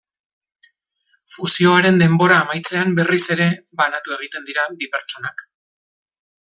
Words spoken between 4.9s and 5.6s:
pertsonak.